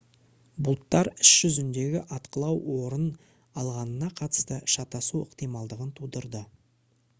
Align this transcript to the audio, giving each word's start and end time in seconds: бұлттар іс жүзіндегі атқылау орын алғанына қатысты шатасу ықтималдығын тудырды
бұлттар 0.67 1.09
іс 1.25 1.33
жүзіндегі 1.41 2.01
атқылау 2.15 2.57
орын 2.77 3.05
алғанына 3.63 4.11
қатысты 4.23 4.59
шатасу 4.77 5.25
ықтималдығын 5.29 5.95
тудырды 6.03 6.45